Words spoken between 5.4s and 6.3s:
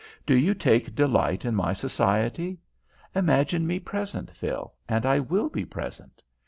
be present.